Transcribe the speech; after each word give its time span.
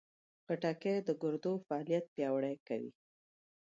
خټکی 0.45 0.93
د 1.07 1.09
ګردو 1.21 1.51
فعالیت 1.65 2.05
پیاوړی 2.15 2.55
کوي. 2.67 2.91